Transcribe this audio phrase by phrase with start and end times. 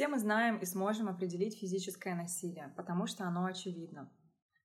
[0.00, 4.10] Все мы знаем и сможем определить физическое насилие, потому что оно очевидно.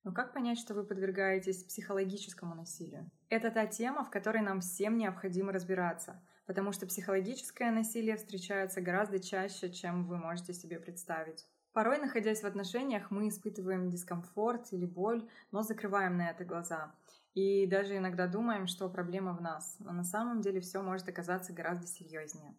[0.05, 3.11] Но как понять, что вы подвергаетесь психологическому насилию?
[3.27, 9.19] Это та тема, в которой нам всем необходимо разбираться, потому что психологическое насилие встречается гораздо
[9.19, 11.45] чаще, чем вы можете себе представить.
[11.73, 16.95] Порой, находясь в отношениях, мы испытываем дискомфорт или боль, но закрываем на это глаза.
[17.33, 21.51] И даже иногда думаем, что проблема в нас, но на самом деле все может оказаться
[21.51, 22.55] гораздо серьезнее.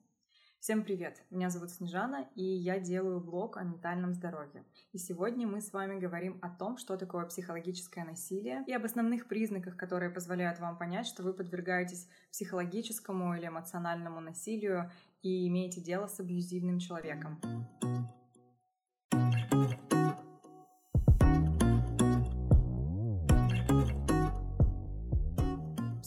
[0.66, 1.22] Всем привет!
[1.30, 4.64] Меня зовут Снежана, и я делаю блог о ментальном здоровье.
[4.92, 9.28] И сегодня мы с вами говорим о том, что такое психологическое насилие и об основных
[9.28, 14.90] признаках, которые позволяют вам понять, что вы подвергаетесь психологическому или эмоциональному насилию
[15.22, 17.38] и имеете дело с абьюзивным человеком.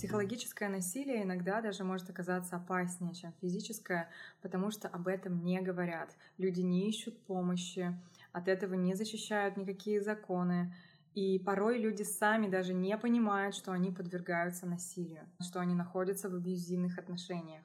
[0.09, 4.09] Психологическое насилие иногда даже может оказаться опаснее, чем физическое,
[4.41, 6.17] потому что об этом не говорят.
[6.39, 7.95] Люди не ищут помощи,
[8.31, 10.73] от этого не защищают никакие законы.
[11.13, 16.33] И порой люди сами даже не понимают, что они подвергаются насилию, что они находятся в
[16.33, 17.63] абьюзивных отношениях.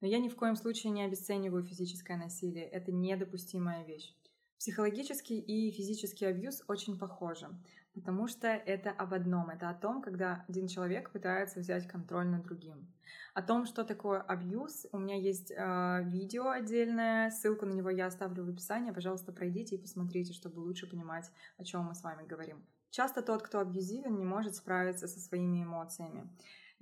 [0.00, 2.64] Но я ни в коем случае не обесцениваю физическое насилие.
[2.64, 4.14] Это недопустимая вещь.
[4.58, 7.48] Психологический и физический абьюз очень похожи.
[7.94, 9.50] Потому что это об одном.
[9.50, 12.86] Это о том, когда один человек пытается взять контроль над другим.
[13.34, 18.06] О том, что такое абьюз, у меня есть э, видео отдельное, ссылку на него я
[18.06, 18.90] оставлю в описании.
[18.90, 22.64] Пожалуйста, пройдите и посмотрите, чтобы лучше понимать, о чем мы с вами говорим.
[22.90, 26.30] Часто тот, кто абьюзивен, не может справиться со своими эмоциями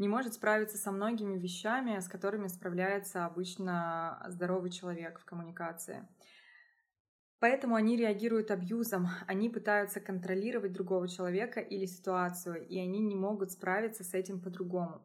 [0.01, 6.09] не может справиться со многими вещами, с которыми справляется обычно здоровый человек в коммуникации.
[7.41, 13.51] Поэтому они реагируют абьюзом, они пытаются контролировать другого человека или ситуацию, и они не могут
[13.51, 15.01] справиться с этим по-другому.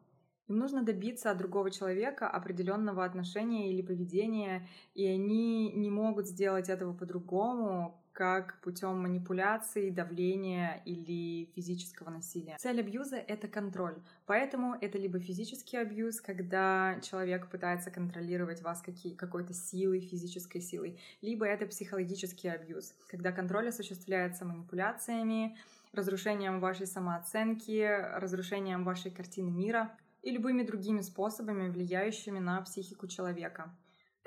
[0.46, 6.68] Им нужно добиться от другого человека определенного отношения или поведения, и они не могут сделать
[6.68, 12.56] этого по-другому, как путем манипуляции, давления или физического насилия.
[12.58, 13.98] Цель абьюза— это контроль.
[14.24, 20.98] Поэтому это либо физический абьюз, когда человек пытается контролировать вас какие, какой-то силой, физической силой,
[21.20, 25.54] либо это психологический абьюз, когда контроль осуществляется манипуляциями,
[25.92, 27.86] разрушением вашей самооценки,
[28.18, 33.74] разрушением вашей картины мира и любыми другими способами, влияющими на психику человека.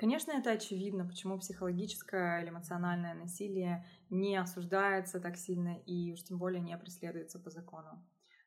[0.00, 6.38] Конечно, это очевидно, почему психологическое или эмоциональное насилие не осуждается так сильно и уж тем
[6.38, 8.02] более не преследуется по закону.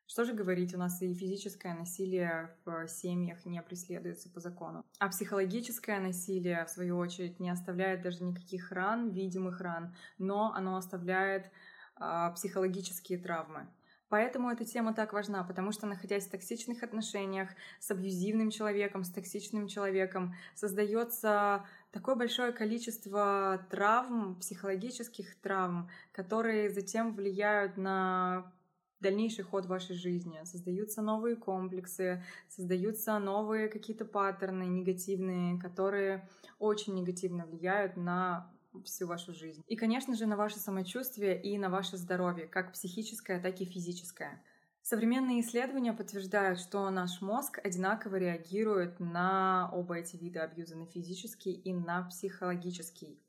[0.08, 4.84] Что же говорить, у нас и физическое насилие в семьях не преследуется по закону.
[4.98, 10.76] А психологическое насилие, в свою очередь, не оставляет даже никаких ран, видимых ран, но оно
[10.76, 11.52] оставляет
[12.00, 13.68] э, психологические травмы.
[14.14, 17.48] Поэтому эта тема так важна, потому что, находясь в токсичных отношениях
[17.80, 27.12] с абьюзивным человеком, с токсичным человеком, создается такое большое количество травм, психологических травм, которые затем
[27.12, 28.52] влияют на
[29.00, 30.38] дальнейший ход вашей жизни.
[30.44, 36.28] Создаются новые комплексы, создаются новые какие-то паттерны негативные, которые
[36.60, 39.62] очень негативно влияют на всю вашу жизнь.
[39.66, 44.42] И, конечно же, на ваше самочувствие и на ваше здоровье, как психическое, так и физическое.
[44.82, 51.52] Современные исследования подтверждают, что наш мозг одинаково реагирует на оба эти вида абьюза, на физический
[51.52, 53.23] и на психологический.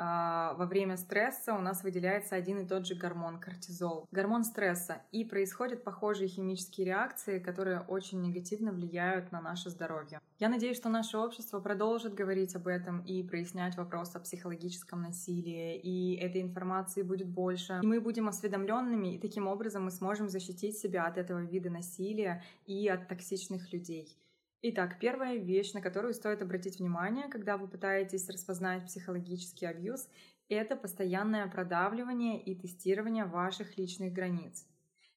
[0.00, 5.02] А, во время стресса у нас выделяется один и тот же гормон кортизол, гормон стресса,
[5.10, 10.20] и происходят похожие химические реакции, которые очень негативно влияют на наше здоровье.
[10.38, 15.76] Я надеюсь, что наше общество продолжит говорить об этом и прояснять вопрос о психологическом насилии,
[15.76, 20.78] и этой информации будет больше, и мы будем осведомленными, и таким образом мы сможем защитить
[20.78, 24.16] себя от этого вида насилия и от токсичных людей.
[24.60, 30.08] Итак, первая вещь, на которую стоит обратить внимание, когда вы пытаетесь распознать психологический абьюз,
[30.48, 34.66] это постоянное продавливание и тестирование ваших личных границ.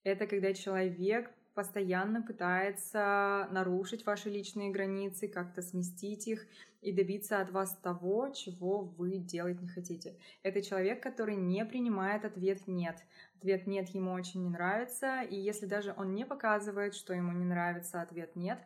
[0.03, 6.45] Это когда человек постоянно пытается нарушить ваши личные границы, как-то сместить их
[6.81, 10.17] и добиться от вас того, чего вы делать не хотите.
[10.43, 12.97] Это человек, который не принимает ответ «нет».
[13.37, 17.45] Ответ «нет» ему очень не нравится, и если даже он не показывает, что ему не
[17.45, 18.59] нравится ответ «нет»,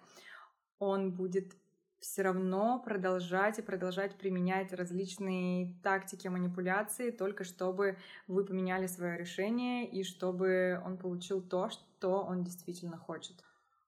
[0.80, 1.56] он будет
[2.00, 9.90] все равно продолжать и продолжать применять различные тактики манипуляции, только чтобы вы поменяли свое решение
[9.90, 13.44] и чтобы он получил то, что он действительно хочет.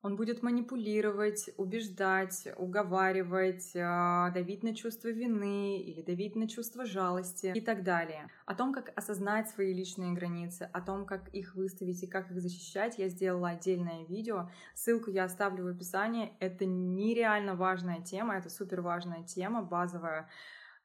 [0.08, 7.52] Он будет манипулировать, убеждать, уговаривать, а, давить на чувство вины или давить на чувство жалости
[7.54, 8.30] и так далее.
[8.46, 12.40] О том, как осознать свои личные границы, о том, как их выставить и как их
[12.40, 14.50] защищать, я сделала отдельное видео.
[14.76, 16.32] Ссылку я оставлю в описании.
[16.40, 20.30] Это нереально важная тема, это супер важная тема, базовая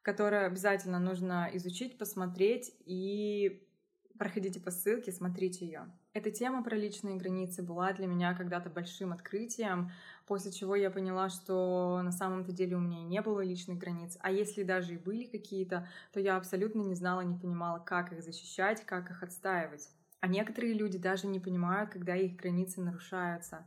[0.02, 3.68] которое обязательно нужно изучить, посмотреть и
[4.18, 5.90] проходите по ссылке, смотрите ее.
[6.12, 9.90] Эта тема про личные границы была для меня когда-то большим открытием,
[10.26, 14.30] после чего я поняла, что на самом-то деле у меня не было личных границ, а
[14.30, 18.84] если даже и были какие-то, то я абсолютно не знала, не понимала, как их защищать,
[18.84, 19.88] как их отстаивать.
[20.20, 23.66] А некоторые люди даже не понимают, когда их границы нарушаются.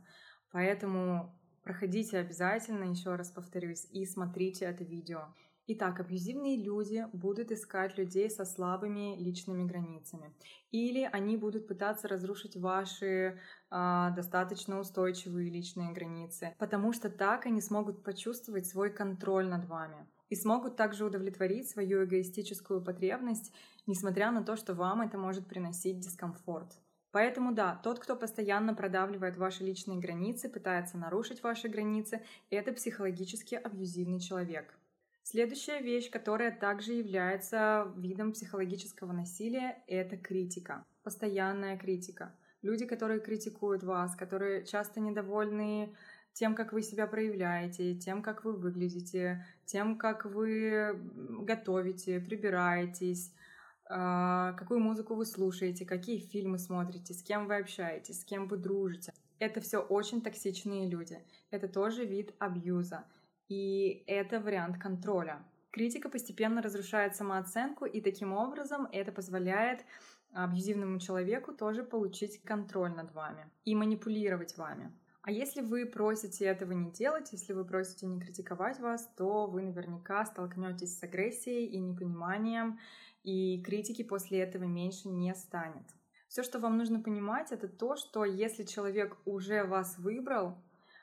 [0.52, 5.28] Поэтому проходите обязательно, еще раз повторюсь, и смотрите это видео.
[5.68, 10.32] Итак, абьюзивные люди будут искать людей со слабыми личными границами.
[10.70, 17.60] Или они будут пытаться разрушить ваши а, достаточно устойчивые личные границы, потому что так они
[17.60, 23.52] смогут почувствовать свой контроль над вами и смогут также удовлетворить свою эгоистическую потребность,
[23.86, 26.78] несмотря на то, что вам это может приносить дискомфорт.
[27.10, 33.56] Поэтому да, тот, кто постоянно продавливает ваши личные границы, пытается нарушить ваши границы, это психологически
[33.56, 34.78] абьюзивный человек.
[35.28, 40.84] Следующая вещь, которая также является видом психологического насилия, это критика.
[41.02, 42.32] Постоянная критика.
[42.62, 45.96] Люди, которые критикуют вас, которые часто недовольны
[46.32, 50.96] тем, как вы себя проявляете, тем, как вы выглядите, тем, как вы
[51.42, 53.32] готовите, прибираетесь,
[53.88, 58.58] а, какую музыку вы слушаете, какие фильмы смотрите, с кем вы общаетесь, с кем вы
[58.58, 59.12] дружите.
[59.40, 61.18] Это все очень токсичные люди.
[61.50, 63.06] Это тоже вид абьюза.
[63.48, 65.44] И это вариант контроля.
[65.70, 69.84] Критика постепенно разрушает самооценку, и таким образом это позволяет
[70.32, 74.92] абьюзивному человеку тоже получить контроль над вами и манипулировать вами.
[75.22, 79.62] А если вы просите этого не делать, если вы просите не критиковать вас, то вы
[79.62, 82.78] наверняка столкнетесь с агрессией и непониманием,
[83.24, 85.84] и критики после этого меньше не станет.
[86.28, 90.58] Все, что вам нужно понимать, это то, что если человек уже вас выбрал,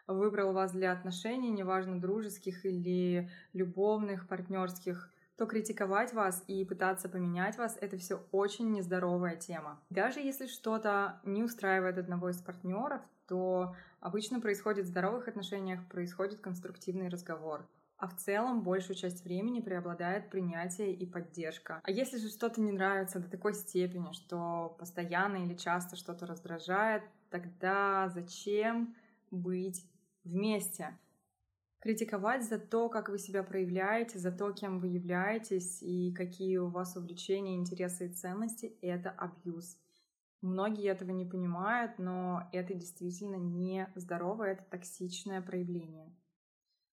[0.08, 7.58] выбрал вас для отношений, неважно, дружеских или любовных, партнерских, то критиковать вас и пытаться поменять
[7.58, 9.82] вас— это все очень нездоровая тема.
[9.90, 16.40] Даже если что-то не устраивает одного из партнеров, то обычно происходит в здоровых отношениях, происходит
[16.40, 17.68] конструктивный разговор.
[17.98, 21.80] А в целом большую часть времени преобладает принятие и поддержка.
[21.84, 27.04] А если же что-то не нравится до такой степени, что постоянно или часто что-то раздражает,
[27.30, 28.94] тогда зачем
[29.32, 29.86] быть
[30.24, 30.98] вместе.
[31.80, 36.70] Критиковать за то, как вы себя проявляете, за то, кем вы являетесь и какие у
[36.70, 39.78] вас увлечения, интересы и ценности— это абьюз.
[40.42, 46.14] Многие этого не понимают, но это действительно не здоровое, это токсичное проявление.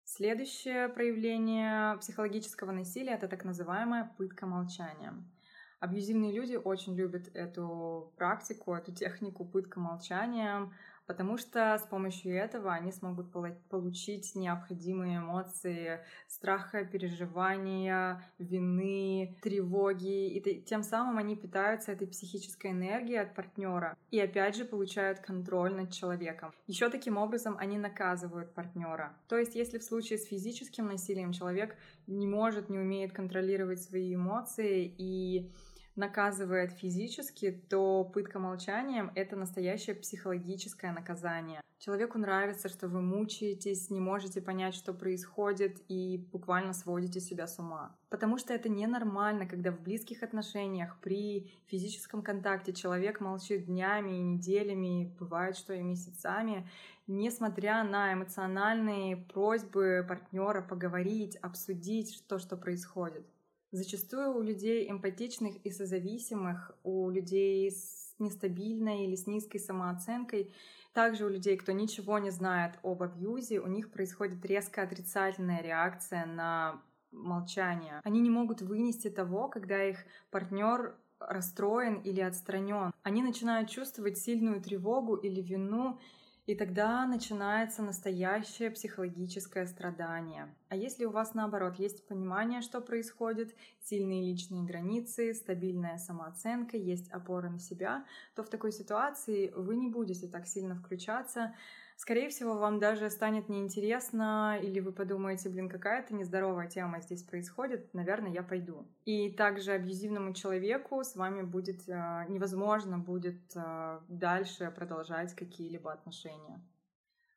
[0.05, 5.31] Следующее проявление психологического насилия— это так называемая пытка молчанием.
[5.79, 10.75] Абьюзивные люди очень любят эту практику, эту технику пытка молчанием,
[11.11, 13.33] потому что с помощью этого они смогут
[13.69, 15.99] получить необходимые эмоции
[16.29, 24.21] страха, переживания, вины, тревоги, и тем самым они питаются этой психической энергией от партнера и
[24.21, 26.53] опять же получают контроль над человеком.
[26.69, 29.13] Еще таким образом они наказывают партнера.
[29.27, 34.15] То есть, если в случае с физическим насилием человек не может, не умеет контролировать свои
[34.15, 35.51] эмоции и
[36.01, 41.61] наказывает физически, то пытка молчанием— это настоящее психологическое наказание.
[41.79, 47.59] Человеку нравится, что вы мучаетесь, не можете понять, что происходит, и буквально сводите себя с
[47.59, 47.97] ума.
[48.11, 54.23] Потому что это ненормально, когда в близких отношениях, при физическом контакте человек молчит днями и
[54.23, 56.69] неделями, бывает, что и месяцами,
[57.07, 63.25] несмотря на эмоциональные просьбы партнера поговорить, обсудить то, что происходит.
[63.73, 70.53] Зачастую у людей эмпатичных и созависимых, у людей с нестабильной или с низкой самооценкой,
[70.93, 76.27] также у людей, кто ничего не знает об абьюзе, у них происходит резко отрицательная реакция
[76.27, 78.01] на молчание.
[78.03, 79.99] Они не могут вынести того, когда их
[80.31, 82.93] партнер расстроен или отстранен.
[83.03, 86.01] Они начинают чувствовать сильную тревогу или вину
[86.47, 90.55] и тогда начинается настоящее психологическое страдание.
[90.69, 97.11] А если у вас наоборот есть понимание, что происходит, сильные личные границы, стабильная самооценка, есть
[97.11, 98.05] опора на себя,
[98.35, 101.55] то в такой ситуации вы не будете так сильно включаться
[102.01, 107.93] Скорее всего, вам даже станет неинтересно, или вы подумаете, блин, какая-то нездоровая тема здесь происходит,
[107.93, 108.87] наверное, я пойду.
[109.05, 116.63] И также абьюзивному человеку с вами будет э, невозможно будет э, дальше продолжать какие-либо отношения.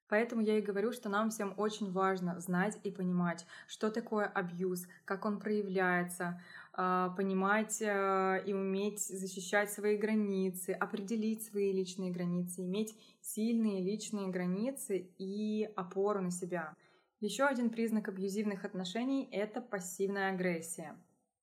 [0.07, 4.87] Поэтому я и говорю, что нам всем очень важно знать и понимать, что такое абьюз,
[5.03, 6.41] как он проявляется,
[6.75, 15.09] понимать а, и уметь защищать свои границы, определить свои личные границы, иметь сильные личные границы
[15.17, 16.75] и опору на себя.
[17.19, 20.95] Еще один признак абьюзивных отношений– это пассивная агрессия.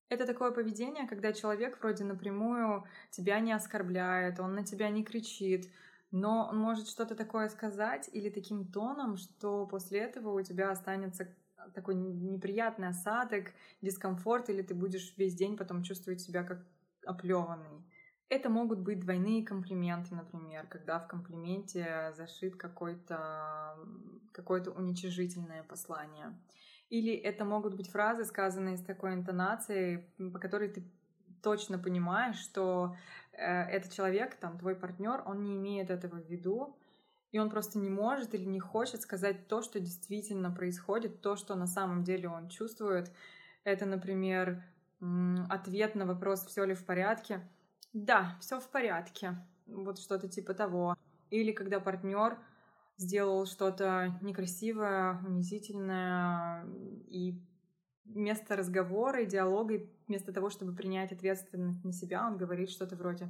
[0.08, 5.70] Это такое поведение, когда человек вроде напрямую тебя не оскорбляет, он на тебя не кричит,
[6.10, 11.28] но он может что-то такое сказать или таким тоном, что после этого у тебя останется
[11.75, 13.52] такой неприятный осадок,
[13.83, 16.64] дискомфорт, или ты будешь весь день потом чувствовать себя как
[17.07, 17.85] оплеванный.
[18.29, 23.76] Это могут быть двойные комплименты, например, когда в комплименте зашит какое-то
[24.33, 26.38] какое уничижительное послание.
[26.90, 30.85] Или это могут быть фразы, сказанные с такой интонацией, по которой ты
[31.43, 32.97] точно понимаешь, что
[33.33, 36.76] э, этот человек, там, твой партнер, он не имеет этого в виду,
[37.32, 41.54] и он просто не может или не хочет сказать то, что действительно происходит, то, что
[41.54, 43.12] на самом деле он чувствует.
[43.64, 44.62] Это, например,
[45.49, 47.49] ответ на вопрос, все ли в порядке.
[47.92, 49.37] Да, все в порядке.
[49.66, 50.96] Вот что-то типа того.
[51.30, 52.37] Или когда партнер
[52.96, 56.66] сделал что-то некрасивое, унизительное,
[57.06, 57.40] и
[58.04, 63.28] вместо разговора и диалога, вместо того, чтобы принять ответственность на себя, он говорит что-то вроде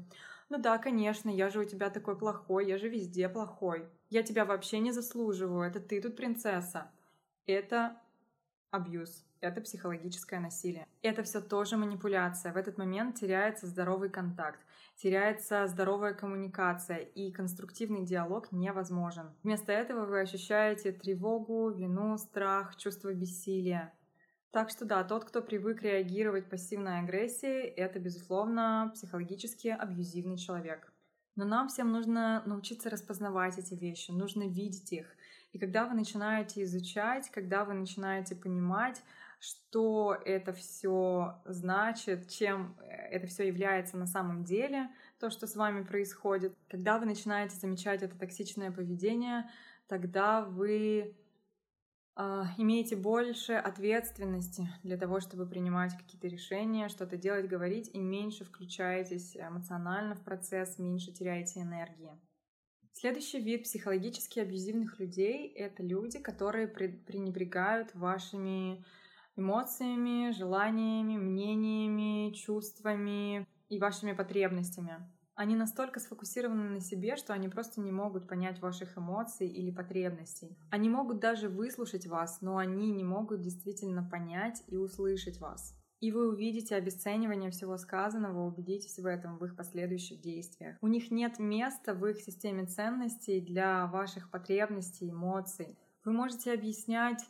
[0.51, 3.89] «Ну да, конечно, я же у тебя такой плохой, я же везде плохой.
[4.09, 6.91] Я тебя вообще не заслуживаю, это ты тут принцесса».
[7.47, 7.97] Это
[8.73, 10.89] абьюз, это психологическое насилие.
[11.03, 12.53] Это все тоже манипуляция.
[12.53, 14.61] В этот момент теряется здоровый контакт,
[14.97, 19.31] теряется здоровая коммуникация, и конструктивный диалог невозможен.
[19.45, 23.95] Вместо этого вы ощущаете тревогу, вину, страх, чувство бессилия.
[24.51, 30.93] Так что да, тот, кто привык реагировать пассивной агрессией, это, безусловно, психологически абьюзивный человек.
[31.37, 35.07] Но нам всем нужно научиться распознавать эти вещи, нужно видеть их.
[35.53, 39.03] И когда вы начинаете изучать, когда вы начинаете понимать,
[39.39, 45.57] что это все значит, чем э, это все является на самом деле, то, что с
[45.57, 49.49] вами происходит, когда вы начинаете замечать это токсичное поведение,
[49.89, 51.17] тогда вы
[52.59, 59.37] имеете больше ответственности для того, чтобы принимать какие-то решения, что-то делать, говорить, и меньше включаетесь
[59.37, 62.11] эмоционально в процесс, меньше теряете энергии.
[62.93, 68.85] Следующий вид психологически абьюзивных людей— это люди, которые пренебрегают вашими
[69.37, 74.99] эмоциями, желаниями, мнениями, чувствами и вашими потребностями.
[75.41, 80.59] Они настолько сфокусированы на себе, что они просто не могут понять ваших эмоций или потребностей.
[80.69, 85.75] Они могут даже выслушать вас, но они не могут действительно понять и услышать вас.
[86.01, 90.77] И вы увидите обесценивание всего сказанного, убедитесь в этом в их последующих действиях.
[90.83, 95.79] У них нет места в их системе ценностей для ваших потребностей, эмоций.
[96.05, 97.25] Вы можете объяснять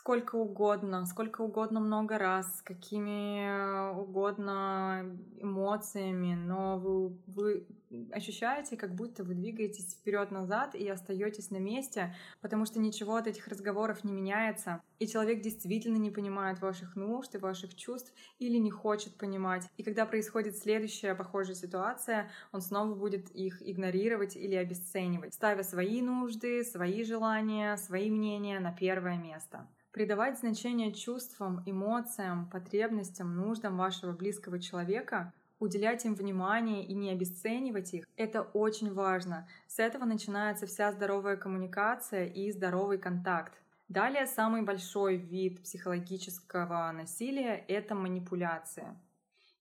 [0.00, 5.04] сколько угодно, сколько угодно много раз, с какими э, угодно
[5.36, 7.66] эмоциями, но вы, вы
[8.10, 13.46] ощущаете, как будто вы двигаетесь вперед-назад и остаетесь на месте, потому что ничего от этих
[13.48, 18.70] разговоров не меняется, и человек действительно не понимает ваших нужд и ваших чувств или не
[18.70, 19.68] хочет понимать.
[19.76, 26.00] И когда происходит следующая похожая ситуация, он снова будет их игнорировать или обесценивать, ставя свои
[26.00, 29.68] нужды, свои желания, свои мнения на первое место.
[29.92, 37.92] Придавать значение чувствам, эмоциям, потребностям, нуждам вашего близкого человека, уделять им внимание и не обесценивать
[37.94, 39.48] их, это очень важно.
[39.66, 43.60] С этого начинается вся здоровая коммуникация и здоровый контакт.
[43.88, 48.96] Далее самый большой вид психологического насилия— это манипуляция.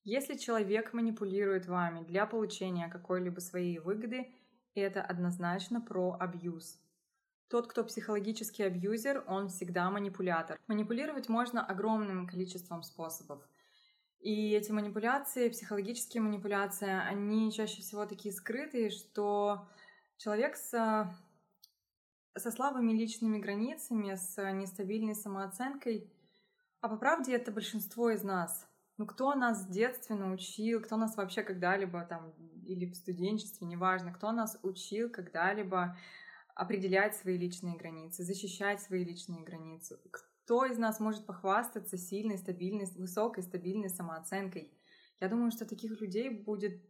[0.03, 4.31] Если человек манипулирует вами для получения какой-либо своей выгоды,
[4.75, 6.79] это однозначно про абьюз.
[7.49, 10.59] Тот, кто психологический абьюзер, он всегда манипулятор.
[10.67, 13.41] Манипулировать можно огромным количеством способов.
[14.19, 19.67] И эти манипуляции, психологические манипуляции, они чаще всего такие скрытые, что
[20.17, 20.71] человек с,
[22.37, 26.13] со слабыми личными границами, с нестабильной самооценкой,
[26.81, 28.67] а по правде это большинство из нас.
[28.97, 32.31] Ну, кто нас в детстве научил, кто нас вообще когда-либо там,
[32.67, 35.97] или в студенчестве, неважно, кто нас учил когда-либо
[36.59, 39.97] определять свои личные границы, защищать свои личные границы.
[40.11, 44.73] Кто из нас может похвастаться сильной, стабильной, высокой, стабильной самооценкой?
[45.21, 46.81] Я думаю, что таких людей будет,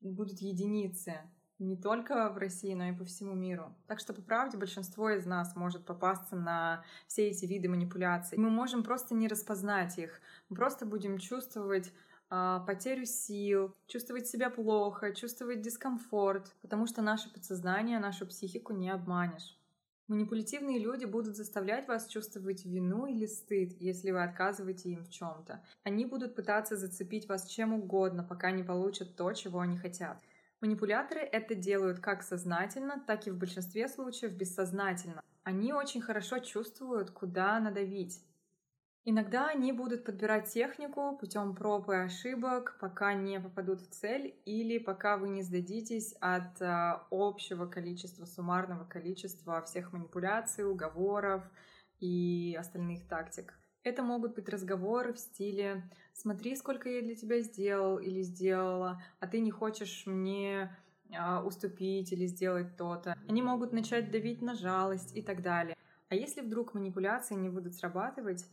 [0.00, 1.20] будут единицы.
[1.58, 3.74] Не только в России, но и по всему миру.
[3.86, 8.38] Так что, по правде, большинство из нас может попасться на все эти виды манипуляций.
[8.38, 10.20] Мы можем просто не распознать их.
[10.48, 11.92] Мы просто будем чувствовать
[12.28, 19.56] потерю сил, чувствовать себя плохо, чувствовать дискомфорт, потому что наше подсознание, нашу психику не обманешь.
[20.08, 25.64] Манипулятивные люди будут заставлять вас чувствовать вину или стыд, если вы отказываете им в чем-то.
[25.82, 30.22] Они будут пытаться зацепить вас чем угодно, пока не получат то, чего они хотят.
[30.60, 35.22] Манипуляторы это делают как сознательно, так и в большинстве случаев бессознательно.
[35.42, 38.20] Они очень хорошо чувствуют, куда надавить.
[39.08, 44.78] Иногда они будут подбирать технику путем проб и ошибок, пока не попадут в цель или
[44.78, 51.44] пока вы не сдадитесь от а, общего количества, суммарного количества всех манипуляций, уговоров
[52.00, 53.54] и остальных тактик.
[53.84, 59.28] Это могут быть разговоры в стиле «смотри, сколько я для тебя сделал или сделала, а
[59.28, 60.76] ты не хочешь мне
[61.16, 63.16] а, уступить или сделать то-то».
[63.28, 65.76] Они могут начать давить на жалость и так далее.
[66.08, 68.44] А если вдруг манипуляции не будут срабатывать,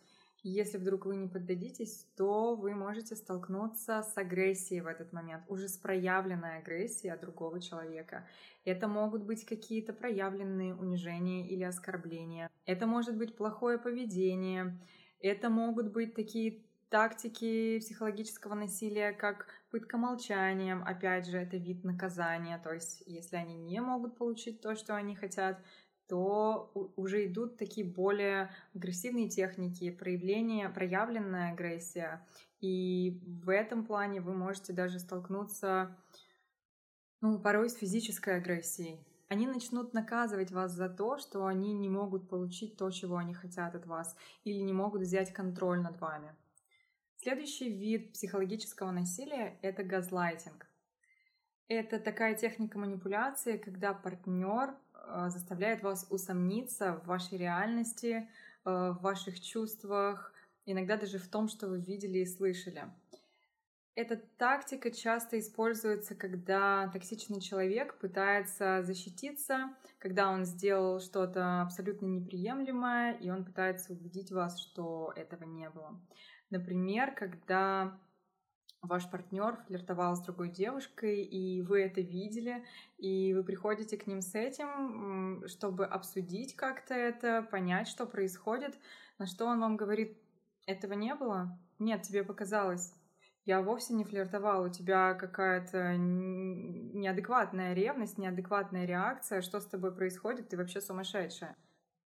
[0.49, 5.67] если вдруг вы не поддадитесь, то вы можете столкнуться с агрессией в этот момент, уже
[5.69, 8.27] с проявленной агрессией от другого человека.
[8.65, 12.49] Это могут быть какие-то проявленные унижения или оскорбления.
[12.65, 14.77] Это может быть плохое поведение.
[15.21, 20.83] Это могут быть такие тактики психологического насилия, как пытка молчанием.
[20.85, 22.59] Опять же, это вид наказания.
[22.63, 25.59] То есть, если они не могут получить то, что они хотят,
[26.13, 32.23] то уже идут такие более агрессивные техники, проявления, проявленная агрессия.
[32.61, 35.97] И в этом плане вы можете даже столкнуться
[37.19, 39.03] ну, порой с физической агрессией.
[39.27, 43.73] Они начнут наказывать вас за то, что они не могут получить то, чего они хотят
[43.73, 46.35] от вас, или не могут взять контроль над вами.
[47.15, 50.67] Следующий вид психологического насилия— это газлайтинг.
[51.69, 54.75] Это такая техника манипуляции, когда партнер
[55.29, 58.29] заставляет вас усомниться в вашей реальности,
[58.63, 60.33] а, в ваших чувствах,
[60.65, 62.85] иногда даже в том, что вы видели и слышали.
[63.95, 69.69] Эта тактика часто используется, когда токсичный человек пытается защититься,
[69.99, 76.01] когда он сделал что-то абсолютно неприемлемое, и он пытается убедить вас, что этого не было.
[76.49, 77.99] Например, когда
[78.83, 82.63] ваш партнер флиртовал с другой девушкой, и вы это видели,
[82.97, 88.77] и вы приходите к ним с этим, чтобы обсудить как-то это, понять, что происходит,
[89.17, 90.17] на что он вам говорит,
[90.65, 91.57] этого не было?
[91.79, 92.93] Нет, тебе показалось.
[93.45, 100.49] Я вовсе не флиртовал, у тебя какая-то неадекватная ревность, неадекватная реакция, что с тобой происходит,
[100.49, 101.57] ты вообще сумасшедшая.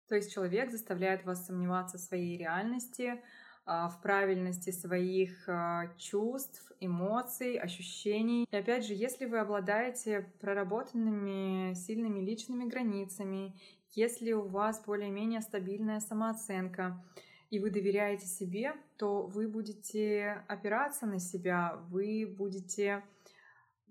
[0.07, 3.21] То есть человек заставляет вас сомневаться в своей реальности,
[3.67, 8.47] в правильности своих а, чувств, эмоций, ощущений.
[8.49, 13.53] И опять же, если вы обладаете проработанными сильными личными границами,
[13.91, 17.03] если у вас более-менее стабильная самооценка,
[17.49, 23.03] и вы доверяете себе, то вы будете опираться на себя, вы будете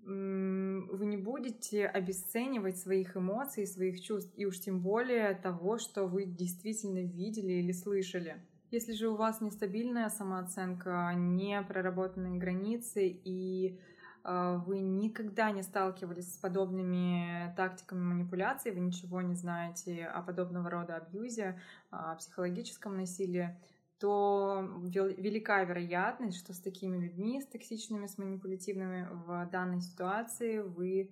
[0.07, 6.23] вы не будете обесценивать своих эмоций, своих чувств, и уж тем более того, что вы
[6.23, 8.41] действительно видели или слышали.
[8.69, 13.79] Если же у вас нестабильная самооценка, не проработанные границы и
[14.25, 20.69] э, вы никогда не сталкивались с подобными тактиками манипуляций, вы ничего не знаете о подобного
[20.69, 23.57] рода абьюзе, о психологическом насилии,
[23.99, 31.11] то велика вероятность, что с такими людьми, с токсичными, с манипулятивными в данной ситуации вы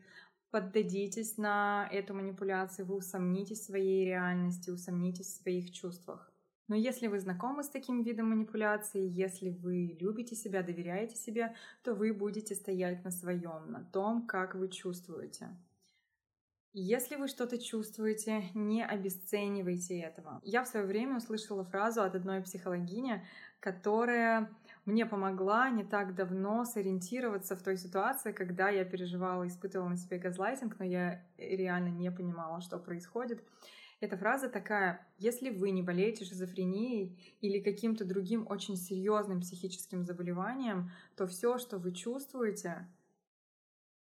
[0.51, 6.34] поддадитесь на эту манипуляцию, вы усомнитесь в своей реальности, усомнитесь в своих чувствах.
[6.67, 11.93] Но если вы знакомы с таким видом манипуляции, если вы любите себя, доверяете себе, то
[11.93, 15.49] вы будете стоять на своем, на том, как вы чувствуете.
[16.77, 20.41] Если вы что-то чувствуете, не обесценивайте этого.
[20.43, 23.25] Я в свое время услышала фразу от одной психологини,
[23.61, 24.49] которая
[24.83, 30.17] мне помогла не так давно сориентироваться в той ситуации, когда я переживала, испытывала на себе
[30.17, 33.41] газлайтинг, но я реально не понимала, что происходит.
[34.01, 40.91] Эта фраза такая, если вы не болеете шизофренией или каким-то другим очень серьезным психическим заболеванием,
[41.15, 42.87] то все, что вы чувствуете,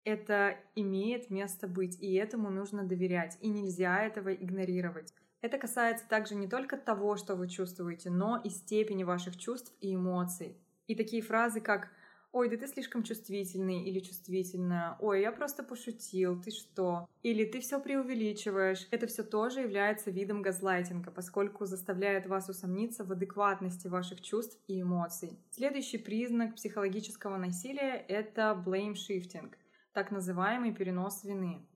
[0.05, 5.13] это имеет место быть, и этому нужно доверять, и нельзя этого игнорировать.
[5.41, 9.95] Это касается также не только того, что вы чувствуете, но и степени ваших чувств и
[9.95, 10.57] эмоций.
[10.87, 11.91] И такие фразы, как
[12.39, 17.09] ой, да ты слишком чувствительный или чувствительная, ой, я просто пошутил, ты что?
[17.25, 18.87] Или ты все преувеличиваешь.
[18.93, 24.81] Это все тоже является видом газлайтинга, поскольку заставляет вас усомниться в адекватности ваших чувств и
[24.81, 25.37] эмоций.
[25.51, 29.53] Следующий признак психологического насилия— это blame shifting,
[29.93, 31.67] так называемый перенос вины.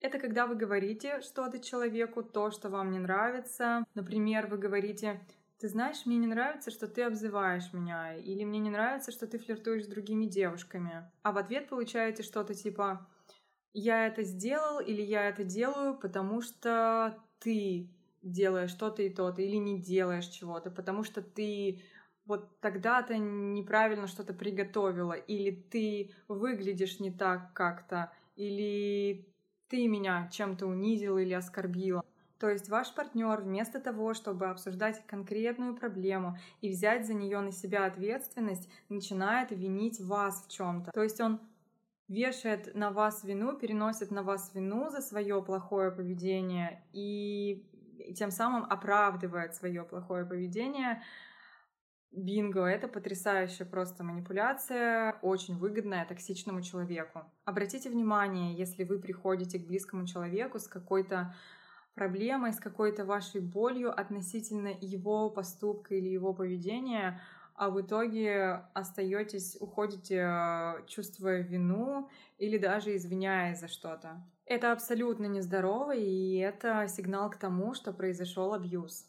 [0.00, 3.84] Это когда вы говорите что-то человеку, то, что вам не нравится.
[3.94, 5.20] Например, вы говорите
[5.60, 9.38] ты знаешь, мне не нравится, что ты обзываешь меня, или мне не нравится, что ты
[9.38, 11.10] флиртуешь с другими девушками.
[11.22, 13.06] А в ответ получаете что-то типа
[13.74, 17.90] я это сделал или я это делаю, потому что ты
[18.22, 21.82] делаешь что-то и то-то, или не делаешь чего-то, потому что ты
[22.24, 29.28] вот тогда-то неправильно что-то приготовила, или ты выглядишь не так как-то, или
[29.68, 31.99] ты меня чем-то унизила или оскорбила.
[32.40, 37.52] То есть ваш партнер вместо того, чтобы обсуждать конкретную проблему и взять за нее на
[37.52, 40.90] себя ответственность, начинает винить вас в чем-то.
[40.90, 41.38] То есть он
[42.08, 47.66] вешает на вас вину, переносит на вас вину за свое плохое поведение и
[48.16, 51.02] тем самым оправдывает свое плохое поведение.
[52.10, 57.22] Бинго— это потрясающая просто манипуляция, очень выгодная токсичному человеку.
[57.44, 61.34] Обратите внимание, если вы приходите к близкому человеку с какой-то
[61.94, 67.20] проблемой, с какой-то вашей болью относительно его поступка или его поведения,
[67.54, 74.22] а в итоге остаетесь, уходите, чувствуя вину или даже извиняясь за что-то.
[74.46, 79.06] Это абсолютно нездорово, и это сигнал к тому, что произошел абьюз.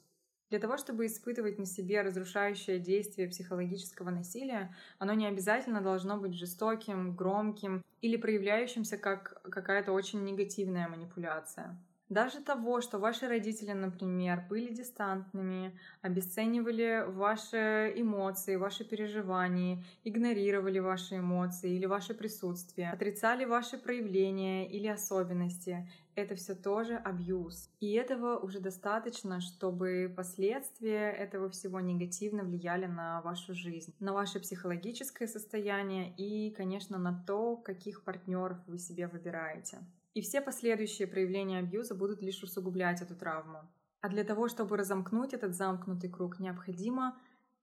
[0.52, 6.34] Для того, чтобы испытывать на себе разрушающее действие психологического насилия, оно не обязательно должно быть
[6.34, 11.80] жестоким, громким или проявляющимся как какая-то очень негативная манипуляция.
[12.12, 21.20] Даже того, что ваши родители, например, были дистантными, обесценивали ваши эмоции, ваши переживания, игнорировали ваши
[21.20, 27.70] эмоции или ваше присутствие, отрицали ваши проявления или особенности, это все тоже абьюз.
[27.80, 34.42] И этого уже достаточно, чтобы последствия этого всего негативно влияли на вашу жизнь, на ваше
[34.42, 39.80] психологическое состояние и, конечно, на то, каких партнеров вы себе выбираете.
[40.14, 43.72] И все последующие проявления абьюза будут лишь усугублять эту травму.
[44.02, 47.18] А для того, чтобы разомкнуть этот замкнутый круг, необходимо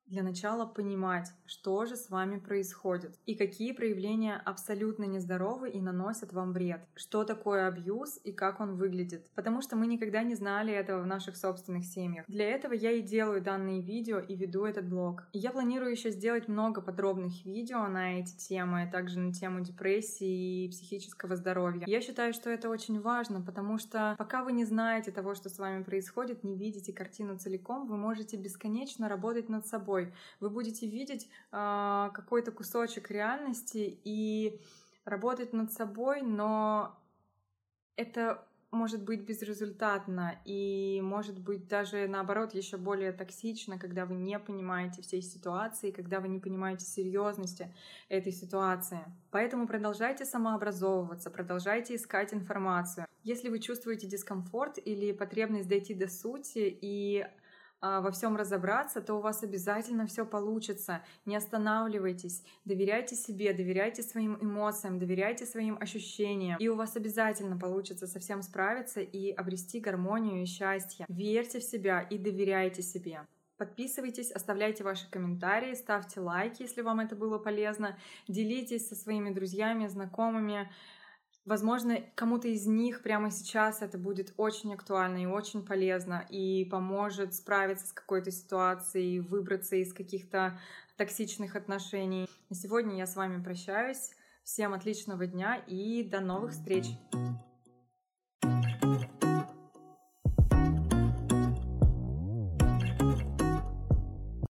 [0.08, 6.32] для начала понимать, что же с вами происходит и какие проявления абсолютно нездоровы и наносят
[6.32, 10.72] вам вред, что такое абьюз и как он выглядит, потому что мы никогда не знали
[10.72, 12.24] этого в наших собственных семьях.
[12.26, 15.28] Для этого я и делаю данные видео и веду этот блог.
[15.32, 20.64] Я планирую еще сделать много подробных видео на эти темы, а также на тему депрессии
[20.64, 21.84] и психического здоровья.
[21.86, 25.58] Я считаю, что это очень важно, потому что пока вы не знаете того, что с
[25.58, 30.12] вами происходит, не видите картину целиком, вы можете бесконечно работать над собой собой.
[30.40, 34.60] Вы будете видеть э, какой-то кусочек реальности и
[35.04, 36.98] работать над собой, но
[37.96, 44.38] это может быть безрезультатно и может быть даже наоборот еще более токсично, когда вы не
[44.38, 47.74] понимаете всей ситуации, когда вы не понимаете серьезности
[48.10, 49.00] этой ситуации.
[49.30, 53.06] Поэтому продолжайте самообразовываться, продолжайте искать информацию.
[53.24, 57.26] Если вы чувствуете дискомфорт или потребность дойти до сути и
[57.80, 61.02] во всем разобраться, то у вас обязательно все получится.
[61.26, 66.58] Не останавливайтесь, доверяйте себе, доверяйте своим эмоциям, доверяйте своим ощущениям.
[66.58, 71.06] И у вас обязательно получится со всем справиться и обрести гармонию и счастье.
[71.08, 73.26] Верьте в себя и доверяйте себе.
[73.58, 77.98] Подписывайтесь, оставляйте ваши комментарии, ставьте лайки, если вам это было полезно.
[78.28, 80.70] Делитесь со своими друзьями, знакомыми.
[81.48, 87.34] Возможно, кому-то из них прямо сейчас это будет очень актуально и очень полезно и поможет
[87.34, 90.60] справиться с какой-то ситуацией, выбраться из каких-то
[90.98, 92.28] токсичных отношений.
[92.50, 94.10] На сегодня я с вами прощаюсь.
[94.44, 96.84] Всем отличного дня и до новых встреч!